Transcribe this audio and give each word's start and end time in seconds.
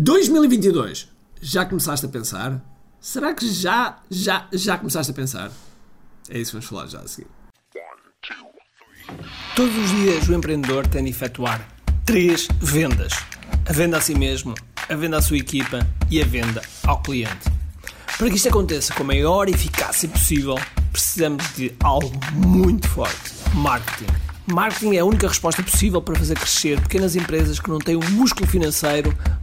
2022. 0.00 1.08
Já 1.42 1.64
começaste 1.64 2.06
a 2.06 2.08
pensar? 2.08 2.64
Será 3.00 3.34
que 3.34 3.44
já, 3.52 3.98
já, 4.08 4.46
já 4.52 4.78
começaste 4.78 5.10
a 5.10 5.14
pensar? 5.14 5.50
É 6.30 6.38
isso 6.38 6.52
que 6.52 6.58
vamos 6.58 6.66
falar 6.66 6.86
já 6.86 7.00
a 7.00 7.08
seguir. 7.08 7.26
Todos 9.56 9.76
os 9.76 9.90
dias 9.90 10.28
o 10.28 10.34
empreendedor 10.34 10.86
tem 10.86 11.02
de 11.02 11.10
efetuar 11.10 11.68
três 12.06 12.46
vendas: 12.60 13.12
a 13.68 13.72
venda 13.72 13.96
a 13.96 14.00
si 14.00 14.14
mesmo, 14.14 14.54
a 14.88 14.94
venda 14.94 15.18
à 15.18 15.22
sua 15.22 15.36
equipa 15.36 15.84
e 16.08 16.22
a 16.22 16.24
venda 16.24 16.62
ao 16.86 17.02
cliente. 17.02 17.50
Para 18.16 18.30
que 18.30 18.36
isto 18.36 18.48
aconteça 18.48 18.94
com 18.94 19.02
a 19.02 19.06
maior 19.06 19.48
eficácia 19.48 20.08
possível, 20.08 20.54
precisamos 20.92 21.44
de 21.56 21.74
algo 21.82 22.20
muito 22.32 22.88
forte: 22.88 23.32
marketing. 23.52 24.28
Marketing 24.50 24.96
é 24.96 25.00
a 25.00 25.04
única 25.04 25.28
resposta 25.28 25.62
possível 25.62 26.00
para 26.00 26.14
fazer 26.14 26.34
crescer 26.34 26.80
pequenas 26.80 27.14
empresas 27.14 27.60
que 27.60 27.68
não 27.68 27.78
têm 27.78 27.96
o 27.96 28.02
um 28.02 28.10
músculo 28.12 28.46
financeiro 28.46 29.14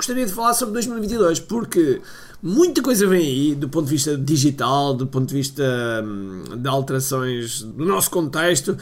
gostaria 0.00 0.24
de 0.24 0.32
falar 0.32 0.54
sobre 0.54 0.72
2022 0.74 1.40
porque 1.40 2.00
muita 2.42 2.82
coisa 2.82 3.06
vem 3.06 3.20
aí 3.20 3.54
do 3.54 3.68
ponto 3.68 3.84
de 3.84 3.92
vista 3.92 4.16
digital, 4.16 4.94
do 4.94 5.06
ponto 5.06 5.28
de 5.28 5.34
vista 5.34 5.62
hum, 6.02 6.44
de 6.56 6.68
alterações 6.68 7.62
do 7.62 7.84
nosso 7.84 8.10
contexto 8.10 8.76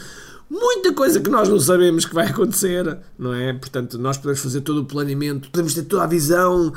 muita 0.49 0.93
coisa 0.93 1.19
que 1.19 1.29
nós 1.29 1.47
não 1.47 1.59
sabemos 1.59 2.05
que 2.05 2.15
vai 2.15 2.27
acontecer, 2.27 2.97
não 3.17 3.33
é? 3.33 3.53
Portanto, 3.53 3.99
nós 3.99 4.17
podemos 4.17 4.39
fazer 4.39 4.61
todo 4.61 4.81
o 4.81 4.85
planeamento, 4.85 5.51
podemos 5.51 5.73
ter 5.75 5.83
toda 5.83 6.03
a 6.03 6.07
visão, 6.07 6.73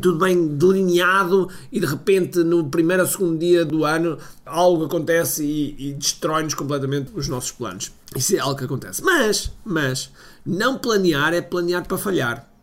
tudo 0.00 0.18
bem 0.18 0.48
delineado 0.48 1.48
e 1.72 1.80
de 1.80 1.86
repente 1.86 2.40
no 2.40 2.68
primeiro 2.68 3.02
ou 3.02 3.08
segundo 3.08 3.38
dia 3.38 3.64
do 3.64 3.84
ano 3.84 4.18
algo 4.44 4.84
acontece 4.84 5.44
e, 5.44 5.90
e 5.90 5.92
destrói-nos 5.94 6.54
completamente 6.54 7.12
os 7.14 7.28
nossos 7.28 7.52
planos. 7.52 7.92
Isso 8.14 8.36
é 8.36 8.38
algo 8.40 8.56
que 8.56 8.64
acontece. 8.64 9.02
Mas, 9.02 9.50
mas, 9.64 10.10
não 10.44 10.78
planear 10.78 11.32
é 11.32 11.40
planear 11.40 11.86
para 11.86 11.96
falhar. 11.96 12.53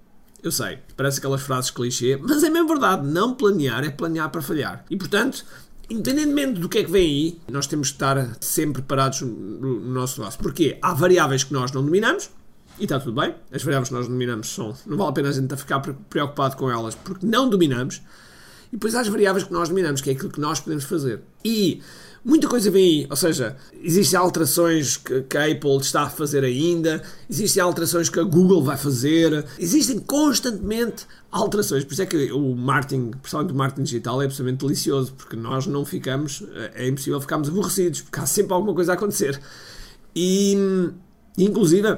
Eu 0.44 0.52
sei, 0.52 0.80
parece 0.98 1.20
aquelas 1.20 1.42
frases 1.42 1.70
clichê, 1.70 2.18
mas 2.18 2.44
é 2.44 2.50
mesmo 2.50 2.68
verdade. 2.68 3.08
Não 3.08 3.36
planear 3.36 3.84
é 3.84 3.90
planear 3.90 4.30
para 4.30 4.42
falhar. 4.42 4.84
E 4.90 4.98
portanto, 4.98 5.46
independentemente 5.90 6.60
do 6.60 6.68
que 6.68 6.80
é 6.80 6.84
que 6.84 6.92
vem 6.92 7.06
aí, 7.06 7.40
nós 7.50 7.68
temos 7.68 7.88
de 7.88 7.94
estar 7.94 8.38
sempre 8.40 8.82
preparados 8.82 9.22
no, 9.22 9.80
nosso 9.82 10.20
negócio. 10.20 10.40
Porque 10.42 10.78
há 10.82 10.94
variáveis 10.94 11.44
que 11.44 11.54
nós 11.54 11.72
não 11.72 11.84
dominamos, 11.84 12.30
e 12.80 12.84
está 12.84 13.00
tudo 13.00 13.20
bem. 13.22 13.36
As 13.52 13.62
variáveis 13.62 13.90
que 13.90 13.96
nós 13.96 14.08
dominamos 14.08 14.50
são. 14.50 14.76
Não 14.88 14.98
vale 14.98 15.10
a 15.12 15.14
pena 15.14 15.30
a 15.30 15.32
gente 15.32 15.56
ficar 15.56 15.80
preocupado 15.80 16.56
com 16.58 16.72
elas 16.72 16.96
porque 16.96 17.26
não 17.26 17.48
dominamos. 17.48 18.02
E 18.70 18.78
depois 18.78 18.96
há 18.96 19.02
as 19.02 19.08
variáveis 19.10 19.44
que 19.44 19.54
nós 19.54 19.70
dominamos, 19.70 20.02
que 20.02 20.10
é 20.10 20.14
aquilo 20.14 20.32
que 20.32 20.40
nós 20.40 20.60
podemos 20.60 20.86
fazer. 20.86 21.22
E 21.44 21.82
muita 22.24 22.48
coisa 22.48 22.70
vem 22.70 22.84
aí, 22.84 23.08
ou 23.10 23.16
seja, 23.16 23.56
existem 23.82 24.20
alterações 24.20 24.98
que, 24.98 25.22
que, 25.24 25.38
a 25.38 25.46
Apple 25.46 25.78
está 25.78 26.04
a 26.04 26.10
fazer 26.10 26.44
ainda, 26.44 27.02
existem 27.30 27.62
alterações 27.62 28.10
que 28.10 28.20
a 28.20 28.24
Google 28.24 28.64
vai 28.64 28.78
fazer, 28.78 29.46
existem 29.58 30.00
constantemente 30.00 31.06
alterações. 31.32 31.84
Por 31.84 31.94
isso 31.94 32.02
é 32.02 32.06
que 32.06 32.32
o 32.32 32.56
marketing, 32.56 33.12
principalmente 33.12 33.54
o 33.54 33.56
marketing 33.56 33.84
digital, 33.84 34.22
é 34.22 34.26
absolutamente 34.26 34.66
delicioso, 34.66 35.14
porque 35.14 35.36
nós 35.36 35.66
não 35.66 35.84
ficamos, 35.86 36.44
é 36.76 36.88
impossível 36.88 37.20
ficarmos 37.20 37.50
aborrecidos, 37.50 38.02
porque 38.02 38.20
há 38.20 38.26
sempre 38.26 38.54
alguma 38.54 38.74
coisa 38.74 38.92
a 38.92 38.96
acontecer. 38.96 39.40
E, 40.16 40.56
inclusive, 41.38 41.98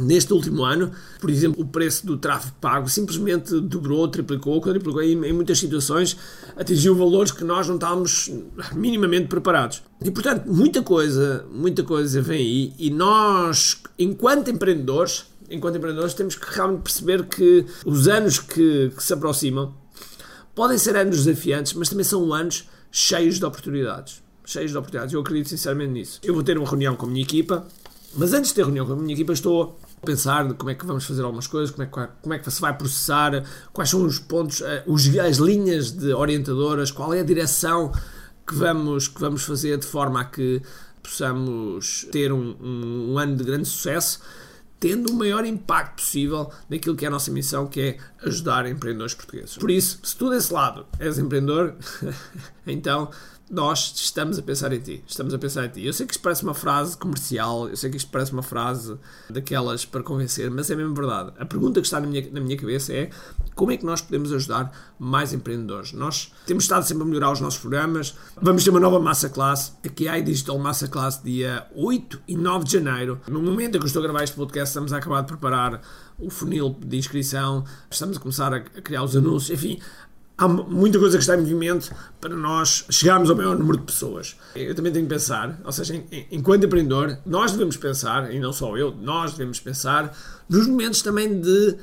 Neste 0.00 0.32
último 0.32 0.62
ano, 0.62 0.92
por 1.20 1.30
exemplo, 1.30 1.62
o 1.62 1.66
preço 1.66 2.06
do 2.06 2.18
tráfego 2.18 2.54
pago 2.60 2.88
simplesmente 2.88 3.58
dobrou, 3.60 4.06
triplicou, 4.08 4.60
quadriplicou 4.60 5.02
e 5.02 5.12
em 5.12 5.32
muitas 5.32 5.58
situações 5.58 6.16
atingiu 6.54 6.94
valores 6.94 7.32
que 7.32 7.44
nós 7.44 7.66
não 7.66 7.76
estávamos 7.76 8.30
minimamente 8.74 9.26
preparados. 9.28 9.82
E 10.04 10.10
portanto, 10.10 10.44
muita 10.46 10.82
coisa, 10.82 11.46
muita 11.50 11.82
coisa 11.82 12.20
vem 12.20 12.38
aí 12.38 12.74
e 12.78 12.90
nós, 12.90 13.80
enquanto 13.98 14.50
empreendedores, 14.50 15.24
enquanto 15.50 15.76
empreendedores, 15.76 16.14
temos 16.14 16.34
que 16.34 16.54
realmente 16.54 16.82
perceber 16.82 17.24
que 17.24 17.64
os 17.84 18.06
anos 18.06 18.38
que, 18.38 18.90
que 18.94 19.02
se 19.02 19.12
aproximam 19.12 19.74
podem 20.54 20.78
ser 20.78 20.96
anos 20.96 21.24
desafiantes, 21.24 21.74
mas 21.74 21.88
também 21.88 22.04
são 22.04 22.32
anos 22.32 22.68
cheios 22.90 23.38
de 23.38 23.44
oportunidades. 23.44 24.22
Cheios 24.44 24.70
de 24.70 24.78
oportunidades. 24.78 25.12
Eu 25.12 25.20
acredito 25.20 25.48
sinceramente 25.48 25.92
nisso. 25.92 26.20
Eu 26.22 26.32
vou 26.32 26.42
ter 26.42 26.56
uma 26.56 26.68
reunião 26.68 26.96
com 26.96 27.06
a 27.06 27.08
minha 27.08 27.22
equipa, 27.22 27.66
mas 28.16 28.32
antes 28.32 28.50
de 28.50 28.56
ter 28.56 28.62
reunião 28.62 28.86
com 28.86 28.92
a 28.92 28.96
minha 28.96 29.14
equipa, 29.14 29.32
estou 29.32 29.78
pensar 30.04 30.52
como 30.54 30.70
é 30.70 30.74
que 30.74 30.86
vamos 30.86 31.04
fazer 31.04 31.22
algumas 31.22 31.46
coisas, 31.46 31.70
como 31.70 31.82
é 31.82 31.86
que, 31.86 32.12
como 32.22 32.34
é 32.34 32.38
que 32.38 32.50
se 32.50 32.60
vai 32.60 32.76
processar, 32.76 33.44
quais 33.72 33.90
são 33.90 34.04
os 34.04 34.18
pontos, 34.18 34.60
eh, 34.62 34.84
os, 34.86 35.06
as 35.18 35.36
linhas 35.38 35.90
de 35.90 36.12
orientadoras, 36.12 36.90
qual 36.90 37.12
é 37.12 37.20
a 37.20 37.24
direção 37.24 37.92
que 38.46 38.54
vamos, 38.54 39.08
que 39.08 39.20
vamos 39.20 39.42
fazer 39.42 39.78
de 39.78 39.86
forma 39.86 40.20
a 40.20 40.24
que 40.24 40.62
possamos 41.02 42.06
ter 42.12 42.32
um, 42.32 42.54
um, 42.60 43.12
um 43.12 43.18
ano 43.18 43.36
de 43.36 43.44
grande 43.44 43.66
sucesso, 43.66 44.20
tendo 44.78 45.10
o 45.10 45.14
maior 45.14 45.44
impacto 45.44 46.02
possível 46.02 46.50
naquilo 46.68 46.96
que 46.96 47.04
é 47.04 47.08
a 47.08 47.10
nossa 47.10 47.30
missão, 47.30 47.66
que 47.66 47.80
é 47.80 47.98
ajudar 48.26 48.66
empreendedores 48.66 49.14
portugueses. 49.14 49.56
Por 49.56 49.70
isso, 49.70 49.98
se 50.02 50.16
tu 50.16 50.30
desse 50.30 50.52
lado 50.52 50.86
és 50.98 51.18
empreendedor, 51.18 51.74
então 52.66 53.10
nós 53.48 53.92
estamos 53.96 54.38
a 54.38 54.42
pensar 54.42 54.72
em 54.72 54.80
ti. 54.80 55.04
Estamos 55.06 55.32
a 55.32 55.38
pensar 55.38 55.66
em 55.66 55.68
ti. 55.68 55.86
Eu 55.86 55.92
sei 55.92 56.04
que 56.04 56.12
isto 56.12 56.22
parece 56.22 56.42
uma 56.42 56.54
frase 56.54 56.96
comercial, 56.96 57.68
eu 57.68 57.76
sei 57.76 57.90
que 57.90 57.96
isto 57.96 58.10
parece 58.10 58.32
uma 58.32 58.42
frase 58.42 58.96
daquelas 59.30 59.84
para 59.84 60.02
convencer, 60.02 60.50
mas 60.50 60.70
é 60.70 60.74
mesmo 60.74 60.94
verdade. 60.94 61.32
A 61.38 61.44
pergunta 61.44 61.80
que 61.80 61.86
está 61.86 62.00
na 62.00 62.06
minha, 62.06 62.28
na 62.32 62.40
minha 62.40 62.56
cabeça 62.56 62.92
é 62.92 63.10
como 63.54 63.70
é 63.70 63.76
que 63.76 63.86
nós 63.86 64.00
podemos 64.00 64.32
ajudar 64.32 64.72
mais 64.98 65.32
empreendedores? 65.32 65.92
Nós 65.92 66.32
temos 66.44 66.64
estado 66.64 66.84
sempre 66.84 67.04
a 67.04 67.06
melhorar 67.06 67.30
os 67.30 67.40
nossos 67.40 67.60
programas. 67.60 68.16
Vamos 68.40 68.64
ter 68.64 68.70
uma 68.70 68.80
nova 68.80 68.98
massa 68.98 69.28
classe, 69.28 69.72
aqui 69.84 70.08
há 70.08 70.18
Digital 70.18 70.58
Massa 70.58 70.88
Classe, 70.88 71.22
dia 71.22 71.66
8 71.74 72.22
e 72.26 72.36
9 72.36 72.64
de 72.64 72.72
janeiro. 72.72 73.20
No 73.28 73.40
momento 73.40 73.76
em 73.76 73.78
que 73.78 73.84
eu 73.84 73.86
estou 73.86 74.00
a 74.00 74.02
gravar 74.02 74.24
este 74.24 74.34
podcast, 74.34 74.65
estamos 74.68 74.92
a 74.92 74.98
acabar 74.98 75.22
de 75.22 75.28
preparar 75.28 75.80
o 76.18 76.30
funil 76.30 76.76
de 76.84 76.96
inscrição, 76.96 77.64
estamos 77.90 78.16
a 78.16 78.20
começar 78.20 78.52
a 78.52 78.60
criar 78.60 79.02
os 79.02 79.16
anúncios, 79.16 79.50
enfim, 79.50 79.80
há 80.38 80.46
muita 80.46 80.98
coisa 80.98 81.16
que 81.16 81.22
está 81.22 81.34
em 81.34 81.40
movimento 81.40 81.94
para 82.20 82.34
nós 82.34 82.84
chegarmos 82.90 83.30
ao 83.30 83.36
maior 83.36 83.58
número 83.58 83.78
de 83.78 83.84
pessoas. 83.84 84.36
Eu 84.54 84.74
também 84.74 84.92
tenho 84.92 85.06
que 85.06 85.12
pensar, 85.12 85.58
ou 85.64 85.72
seja, 85.72 86.02
enquanto 86.30 86.64
empreendedor, 86.64 87.18
nós 87.24 87.52
devemos 87.52 87.76
pensar, 87.76 88.32
e 88.32 88.38
não 88.38 88.52
só 88.52 88.76
eu, 88.76 88.94
nós 88.94 89.32
devemos 89.32 89.60
pensar 89.60 90.16
nos 90.48 90.66
momentos 90.66 91.02
também 91.02 91.40
de, 91.40 91.76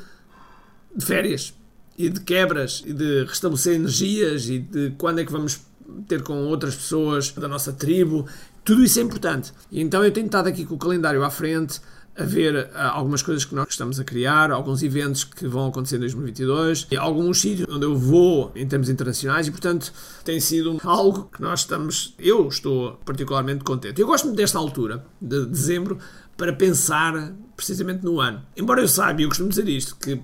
de 0.96 1.06
férias 1.06 1.54
e 1.98 2.10
de 2.10 2.20
quebras 2.22 2.84
e 2.86 2.94
de 2.94 3.26
restabelecer 3.26 3.76
energias 3.76 4.50
e 4.50 4.60
de 4.60 4.92
quando 4.98 5.20
é 5.20 5.26
que 5.26 5.32
vamos 5.32 5.62
ter 6.08 6.24
com 6.24 6.46
outras 6.46 6.76
pessoas 6.76 7.32
da 7.32 7.48
nossa 7.48 7.72
tribo. 7.74 8.26
Tudo 8.64 8.84
isso 8.84 9.00
é 9.00 9.02
importante. 9.02 9.52
Então 9.72 10.04
eu 10.04 10.12
tenho 10.12 10.26
estado 10.26 10.48
aqui 10.48 10.66
com 10.66 10.76
o 10.76 10.78
calendário 10.78 11.24
à 11.24 11.30
frente 11.30 11.82
a 12.18 12.24
ver 12.24 12.56
uh, 12.56 12.70
algumas 12.76 13.22
coisas 13.22 13.44
que 13.44 13.56
nós 13.56 13.68
estamos 13.70 14.00
a 14.00 14.04
criar, 14.04 14.52
alguns 14.52 14.84
eventos 14.84 15.24
que 15.24 15.48
vão 15.48 15.68
acontecer 15.68 15.98
em 15.98 16.02
2022, 16.02 16.88
e 16.92 16.98
alguns 16.98 17.42
sítios 17.42 17.68
onde 17.70 17.86
eu 17.86 17.96
vou 17.96 18.52
em 18.56 18.68
termos 18.68 18.90
internacionais 18.90 19.48
e, 19.48 19.52
portanto, 19.52 19.92
tem 20.24 20.40
sido 20.40 20.80
algo 20.84 21.30
que 21.34 21.42
nós 21.42 21.62
estamos, 21.62 22.14
eu 22.20 22.48
estou 22.48 22.94
particularmente 23.06 23.64
contente. 23.64 24.00
Eu 24.00 24.08
gosto 24.08 24.32
desta 24.32 24.58
altura, 24.60 25.06
de 25.20 25.46
dezembro, 25.46 25.98
para 26.38 26.54
pensar 26.54 27.34
precisamente 27.56 28.04
no 28.04 28.20
ano. 28.20 28.42
Embora 28.56 28.82
eu 28.82 28.88
saiba, 28.88 29.22
e 29.22 29.24
eu 29.24 29.30
costumo 29.30 29.50
dizer 29.50 29.68
isto, 29.68 29.96
que 29.96 30.22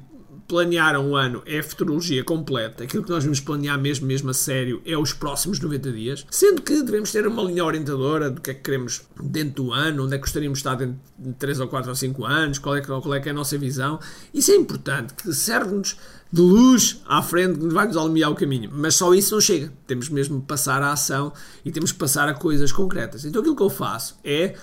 planear 0.50 1.00
um 1.00 1.16
ano 1.16 1.44
é 1.46 1.60
a 1.60 1.64
futurologia 1.64 2.24
completa. 2.24 2.84
Aquilo 2.84 3.04
que 3.04 3.10
nós 3.12 3.24
vamos 3.24 3.40
planear 3.40 3.80
mesmo, 3.80 4.08
mesmo 4.08 4.32
a 4.32 4.34
sério, 4.34 4.82
é 4.84 4.98
os 4.98 5.14
próximos 5.14 5.60
90 5.60 5.92
dias. 5.92 6.26
Sendo 6.32 6.64
que 6.64 6.82
devemos 6.82 7.12
ter 7.12 7.28
uma 7.28 7.44
linha 7.44 7.64
orientadora 7.64 8.32
do 8.32 8.42
que 8.42 8.50
é 8.50 8.54
que 8.56 8.62
queremos 8.62 9.04
dentro 9.22 9.64
do 9.64 9.72
ano, 9.72 10.06
onde 10.06 10.16
é 10.16 10.18
que 10.18 10.24
gostaríamos 10.24 10.58
de 10.58 10.62
estar 10.62 10.76
dentro 10.76 11.00
de 11.20 11.34
3 11.34 11.60
ou 11.60 11.68
4 11.68 11.90
ou 11.90 11.96
5 11.96 12.26
anos, 12.26 12.58
qual 12.58 12.76
é 12.76 12.82
que, 12.82 12.88
qual 12.88 13.14
é, 13.14 13.20
que 13.20 13.30
é 13.30 13.32
a 13.32 13.36
nossa 13.36 13.58
visão. 13.60 14.00
Isso 14.34 14.52
é 14.52 14.56
importante, 14.56 15.14
que 15.14 15.32
serve-nos 15.32 15.96
de 16.34 16.42
luz 16.42 17.02
à 17.06 17.22
frente 17.22 17.60
que 17.60 17.68
vai-nos 17.68 17.96
alumiar 17.96 18.32
o 18.32 18.36
caminho. 18.36 18.72
Mas 18.74 18.96
só 18.96 19.14
isso 19.14 19.36
não 19.36 19.42
chega. 19.42 19.72
Temos 19.86 20.10
mesmo 20.10 20.42
que 20.42 20.48
passar 20.48 20.82
à 20.82 20.92
ação 20.92 21.32
e 21.64 21.72
temos 21.72 21.92
que 21.92 22.00
passar 22.00 22.28
a 22.28 22.34
coisas 22.34 22.72
concretas. 22.72 23.24
Então 23.24 23.42
aquilo 23.42 23.56
que 23.56 23.64
eu 23.64 23.70
faço 23.70 24.18
é 24.24 24.56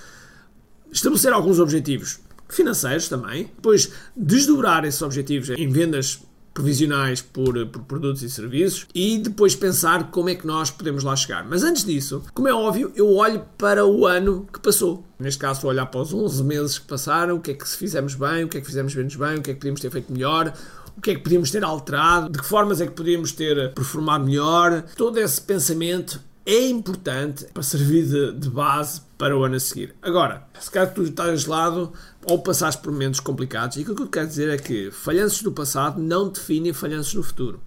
estabelecer 0.91 1.33
alguns 1.33 1.61
objetivos 1.61 2.26
financeiros 2.49 3.09
também, 3.09 3.45
depois 3.45 3.91
desdobrar 4.17 4.85
esses 4.85 5.03
objetivos 5.03 5.51
em 5.51 5.69
vendas 5.69 6.21
provisionais 6.57 7.21
por, 7.21 7.67
por, 7.67 7.83
produtos 7.83 8.23
e 8.23 8.31
serviços 8.31 8.87
e 8.95 9.19
depois 9.19 9.55
pensar 9.55 10.11
como 10.11 10.31
é 10.31 10.35
que 10.35 10.47
nós 10.47 10.71
podemos 10.71 11.05
lá 11.05 11.15
chegar. 11.15 11.45
Mas 11.45 11.63
antes 11.63 11.85
disso, 11.85 12.23
como 12.33 12.49
é 12.49 12.55
óbvio, 12.55 12.91
eu 12.97 13.15
olho 13.15 13.45
para 13.59 13.85
o 13.85 14.07
ano 14.07 14.49
que 14.51 14.59
passou. 14.59 15.05
Neste 15.19 15.39
caso, 15.39 15.61
vou 15.61 15.71
olhar 15.71 15.85
para 15.85 16.01
os 16.01 16.15
11 16.15 16.43
meses 16.45 16.79
que 16.79 16.87
passaram, 16.87 17.37
o 17.37 17.41
que 17.41 17.51
é 17.51 17.55
que 17.55 17.69
fizemos 17.69 18.15
bem, 18.15 18.45
o 18.45 18.49
que 18.49 18.57
é 18.57 18.61
que 18.63 18.67
fizemos 18.67 18.95
menos 18.95 19.15
bem, 19.15 19.37
o 19.37 19.43
que 19.43 19.51
é 19.51 19.53
que 19.53 19.61
podíamos 19.61 19.83
ter 19.83 19.91
feito 19.91 20.11
melhor, 20.11 20.51
o 20.97 21.01
que 21.03 21.11
é 21.11 21.15
que 21.15 21.21
podíamos 21.21 21.51
ter 21.51 21.63
alterado, 21.63 22.31
de 22.31 22.39
que 22.39 22.47
formas 22.47 22.81
é 22.81 22.87
que 22.87 22.93
podíamos 22.93 23.33
ter 23.33 23.75
performado 23.75 24.25
melhor. 24.25 24.83
Todo 24.97 25.19
esse 25.19 25.39
pensamento 25.39 26.23
é 26.47 26.69
importante 26.69 27.45
para 27.53 27.63
servir 27.65 28.07
de, 28.07 28.33
de, 28.39 28.49
base 28.49 29.01
para 29.19 29.37
o 29.37 29.43
ano 29.43 29.57
a 29.57 29.61
seguir. 29.61 29.97
Agora, 30.01 30.47
se 30.61 30.71
calhar 30.71 30.95
tu 30.95 31.03
estás 31.03 31.43
de 31.43 31.49
lado 31.49 31.93
ou 32.25 32.41
passaste 32.41 32.81
por 32.81 32.93
momentos 32.93 33.19
complicados, 33.19 33.77
e 33.77 33.83
o 33.83 33.95
que 33.97 34.03
eu 34.03 34.07
quero 34.07 34.29
dizer 34.29 34.49
é 34.51 34.57
que 34.57 34.93
falhanços 34.93 35.43
do 35.43 35.51
passado 35.51 36.01
não 36.01 36.29
definem 36.29 36.73
falhanços 36.73 37.15
no 37.15 37.23
futuro. 37.25 37.61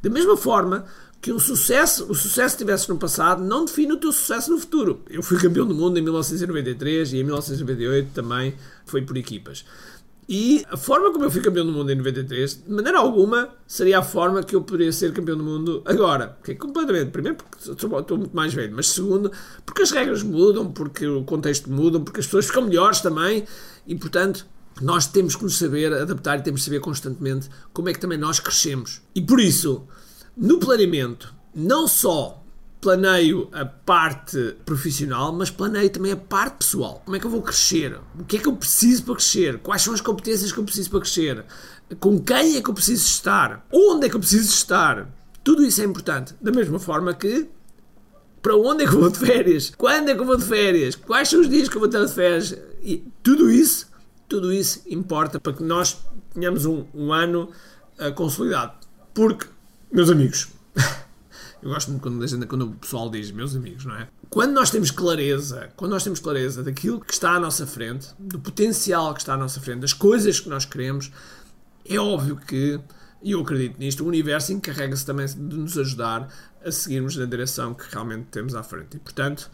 Da 0.00 0.08
mesma 0.08 0.36
forma 0.36 0.86
que 1.20 1.32
um 1.32 1.40
sucesso, 1.40 2.06
o 2.08 2.14
sucesso 2.14 2.56
que 2.56 2.64
tivesse 2.64 2.88
no 2.88 2.96
passado 2.96 3.42
não 3.42 3.64
define 3.64 3.92
o 3.92 3.96
teu 3.96 4.12
sucesso 4.12 4.52
no 4.52 4.58
futuro. 4.58 5.02
Eu 5.10 5.24
fui 5.24 5.36
campeão 5.36 5.66
do 5.66 5.74
mundo 5.74 5.98
em 5.98 6.02
1993 6.02 7.12
e 7.12 7.16
em 7.18 7.24
1998 7.24 8.10
também 8.14 8.54
foi 8.86 9.02
por 9.02 9.16
equipas. 9.16 9.64
E 10.28 10.64
a 10.70 10.76
forma 10.76 11.10
como 11.10 11.24
eu 11.24 11.30
fui 11.30 11.40
campeão 11.40 11.66
do 11.66 11.72
mundo 11.72 11.90
em 11.90 11.96
93, 11.96 12.62
de 12.64 12.70
maneira 12.70 12.98
alguma, 12.98 13.48
seria 13.66 13.98
a 13.98 14.02
forma 14.02 14.42
que 14.42 14.54
eu 14.54 14.62
poderia 14.62 14.92
ser 14.92 15.12
campeão 15.12 15.36
do 15.36 15.42
mundo 15.42 15.82
agora. 15.84 16.38
Que 16.44 16.52
é 16.52 16.54
completamente. 16.54 17.10
Primeiro, 17.10 17.38
porque 17.38 17.70
estou 17.70 18.16
muito 18.16 18.34
mais 18.34 18.54
velho, 18.54 18.72
mas 18.74 18.88
segundo, 18.88 19.32
porque 19.66 19.82
as 19.82 19.90
regras 19.90 20.22
mudam, 20.22 20.70
porque 20.70 21.06
o 21.06 21.24
contexto 21.24 21.70
muda, 21.70 21.98
porque 21.98 22.20
as 22.20 22.26
pessoas 22.26 22.46
ficam 22.46 22.62
melhores 22.62 23.00
também 23.00 23.44
e, 23.86 23.96
portanto, 23.96 24.46
nós 24.80 25.06
temos 25.06 25.34
que 25.34 25.42
nos 25.42 25.58
saber 25.58 25.92
adaptar 25.92 26.38
e 26.38 26.42
temos 26.42 26.60
que 26.60 26.66
saber 26.66 26.80
constantemente 26.80 27.48
como 27.72 27.88
é 27.88 27.92
que 27.92 28.00
também 28.00 28.16
nós 28.16 28.38
crescemos. 28.38 29.02
E 29.14 29.20
por 29.20 29.40
isso, 29.40 29.86
no 30.36 30.58
planeamento, 30.58 31.34
não 31.54 31.88
só 31.88 32.39
planeio 32.80 33.48
a 33.52 33.64
parte 33.64 34.56
profissional, 34.64 35.32
mas 35.32 35.50
planeio 35.50 35.90
também 35.90 36.12
a 36.12 36.16
parte 36.16 36.58
pessoal. 36.58 37.02
Como 37.04 37.16
é 37.16 37.20
que 37.20 37.26
eu 37.26 37.30
vou 37.30 37.42
crescer? 37.42 37.98
O 38.18 38.24
que 38.24 38.36
é 38.36 38.40
que 38.40 38.48
eu 38.48 38.56
preciso 38.56 39.04
para 39.04 39.14
crescer? 39.16 39.58
Quais 39.58 39.82
são 39.82 39.92
as 39.92 40.00
competências 40.00 40.50
que 40.50 40.58
eu 40.58 40.64
preciso 40.64 40.90
para 40.90 41.00
crescer? 41.00 41.44
Com 41.98 42.18
quem 42.18 42.56
é 42.56 42.62
que 42.62 42.70
eu 42.70 42.74
preciso 42.74 43.06
estar? 43.06 43.66
Onde 43.72 44.06
é 44.06 44.08
que 44.08 44.16
eu 44.16 44.20
preciso 44.20 44.48
estar? 44.48 45.08
Tudo 45.44 45.64
isso 45.64 45.82
é 45.82 45.84
importante. 45.84 46.34
Da 46.40 46.50
mesma 46.50 46.78
forma 46.78 47.12
que 47.12 47.48
para 48.40 48.56
onde 48.56 48.84
é 48.84 48.86
que 48.88 48.94
eu 48.94 49.00
vou 49.00 49.10
de 49.10 49.18
férias? 49.18 49.72
Quando 49.76 50.08
é 50.08 50.14
que 50.14 50.20
eu 50.20 50.24
vou 50.24 50.36
de 50.36 50.44
férias? 50.44 50.94
Quais 50.94 51.28
são 51.28 51.40
os 51.40 51.48
dias 51.48 51.68
que 51.68 51.76
eu 51.76 51.80
vou 51.80 51.88
ter 51.88 52.04
de 52.04 52.12
férias? 52.12 52.56
E 52.82 53.04
tudo 53.22 53.50
isso, 53.50 53.88
tudo 54.26 54.52
isso 54.52 54.82
importa 54.86 55.38
para 55.38 55.52
que 55.52 55.62
nós 55.62 55.98
tenhamos 56.32 56.64
um, 56.64 56.84
um 56.94 57.12
ano 57.12 57.50
uh, 57.98 58.12
consolidado. 58.14 58.72
Porque, 59.12 59.46
meus 59.92 60.08
amigos, 60.10 60.48
Eu 61.62 61.70
gosto 61.70 61.90
muito 61.90 62.02
quando, 62.02 62.46
quando 62.46 62.66
o 62.66 62.72
pessoal 62.72 63.10
diz, 63.10 63.30
meus 63.30 63.54
amigos, 63.54 63.84
não 63.84 63.94
é? 63.94 64.08
Quando 64.30 64.52
nós 64.52 64.70
temos 64.70 64.90
clareza, 64.90 65.70
quando 65.76 65.92
nós 65.92 66.02
temos 66.02 66.18
clareza 66.20 66.62
daquilo 66.62 67.00
que 67.00 67.12
está 67.12 67.32
à 67.32 67.40
nossa 67.40 67.66
frente, 67.66 68.08
do 68.18 68.38
potencial 68.38 69.12
que 69.12 69.20
está 69.20 69.34
à 69.34 69.36
nossa 69.36 69.60
frente, 69.60 69.80
das 69.80 69.92
coisas 69.92 70.40
que 70.40 70.48
nós 70.48 70.64
queremos, 70.64 71.12
é 71.84 71.98
óbvio 71.98 72.36
que, 72.36 72.80
e 73.22 73.32
eu 73.32 73.40
acredito 73.40 73.78
nisto, 73.78 74.04
o 74.04 74.06
universo 74.06 74.52
encarrega-se 74.52 75.04
também 75.04 75.26
de 75.26 75.38
nos 75.38 75.76
ajudar 75.76 76.28
a 76.64 76.70
seguirmos 76.70 77.16
na 77.16 77.26
direção 77.26 77.74
que 77.74 77.84
realmente 77.90 78.26
temos 78.30 78.54
à 78.54 78.62
frente. 78.62 78.96
E, 78.96 79.00
portanto, 79.00 79.50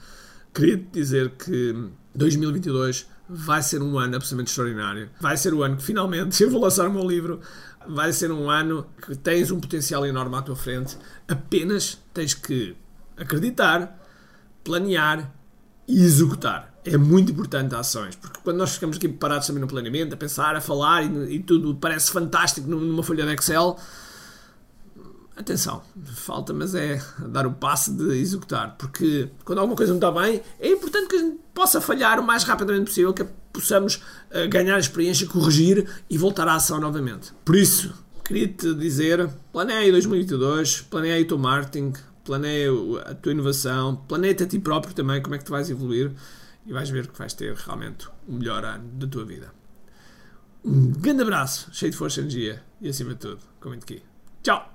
queria 0.54 0.76
dizer 0.92 1.30
que 1.30 1.74
2022 2.14 3.06
vai 3.28 3.62
ser 3.62 3.82
um 3.82 3.98
ano 3.98 4.16
absolutamente 4.16 4.50
extraordinário. 4.50 5.10
Vai 5.20 5.36
ser 5.36 5.54
o 5.54 5.62
ano 5.62 5.76
que 5.76 5.82
finalmente 5.82 6.40
eu 6.42 6.50
vou 6.50 6.60
lançar 6.60 6.88
o 6.88 6.92
meu 6.92 7.06
livro 7.06 7.40
vai 7.88 8.12
ser 8.12 8.30
um 8.32 8.50
ano 8.50 8.86
que 9.00 9.14
tens 9.14 9.50
um 9.50 9.60
potencial 9.60 10.04
enorme 10.04 10.36
à 10.36 10.42
tua 10.42 10.56
frente. 10.56 10.96
Apenas 11.28 11.98
tens 12.12 12.34
que 12.34 12.76
acreditar, 13.16 13.98
planear 14.64 15.32
e 15.86 16.02
executar. 16.02 16.74
É 16.84 16.96
muito 16.96 17.32
importante 17.32 17.74
ações, 17.74 18.14
porque 18.14 18.38
quando 18.44 18.58
nós 18.58 18.74
ficamos 18.74 18.96
aqui 18.96 19.08
parados 19.08 19.46
também 19.46 19.60
no 19.60 19.66
planeamento, 19.66 20.14
a 20.14 20.16
pensar, 20.16 20.54
a 20.54 20.60
falar 20.60 21.02
e, 21.02 21.36
e 21.36 21.42
tudo 21.42 21.74
parece 21.74 22.12
fantástico 22.12 22.68
numa 22.68 23.02
folha 23.02 23.26
de 23.26 23.34
Excel, 23.34 23.76
atenção, 25.36 25.82
falta, 26.14 26.52
mas 26.52 26.76
é 26.76 27.02
dar 27.18 27.44
o 27.44 27.52
passo 27.52 27.92
de 27.92 28.16
executar, 28.18 28.76
porque 28.78 29.28
quando 29.44 29.58
alguma 29.58 29.76
coisa 29.76 29.92
não 29.92 29.98
está 29.98 30.12
bem, 30.12 30.40
é 30.60 30.70
importante 30.70 31.08
que 31.08 31.16
a 31.16 31.18
gente 31.18 31.40
possa 31.56 31.80
falhar 31.80 32.20
o 32.20 32.22
mais 32.22 32.44
rapidamente 32.44 32.84
possível, 32.84 33.14
que 33.14 33.24
possamos 33.50 33.94
uh, 33.94 34.46
ganhar 34.50 34.78
experiência, 34.78 35.26
corrigir 35.26 35.88
e 36.08 36.18
voltar 36.18 36.46
à 36.46 36.54
ação 36.54 36.78
novamente. 36.78 37.32
Por 37.46 37.56
isso, 37.56 37.94
queria-te 38.22 38.74
dizer, 38.74 39.26
planeia 39.50 39.90
2022, 39.90 40.82
planeia 40.82 41.22
o 41.22 41.26
teu 41.26 41.38
marketing, 41.38 41.94
planeia 42.22 42.70
a 43.06 43.14
tua 43.14 43.32
inovação, 43.32 43.96
planeia-te 44.06 44.42
a 44.42 44.46
ti 44.46 44.58
próprio 44.58 44.94
também, 44.94 45.22
como 45.22 45.34
é 45.34 45.38
que 45.38 45.46
tu 45.46 45.52
vais 45.52 45.70
evoluir 45.70 46.12
e 46.66 46.72
vais 46.74 46.90
ver 46.90 47.06
que 47.06 47.18
vais 47.18 47.32
ter 47.32 47.54
realmente 47.54 48.06
o 48.28 48.34
melhor 48.34 48.62
ano 48.62 48.86
da 48.92 49.06
tua 49.06 49.24
vida. 49.24 49.50
Um 50.62 50.90
grande 50.90 51.22
abraço, 51.22 51.70
cheio 51.72 51.90
de 51.90 51.96
força 51.96 52.20
e 52.20 52.24
energia 52.24 52.62
e 52.82 52.88
acima 52.90 53.14
de 53.14 53.20
tudo, 53.20 53.38
comente 53.58 53.84
aqui. 53.84 54.02
Tchau! 54.42 54.74